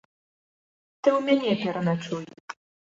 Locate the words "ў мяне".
1.17-1.51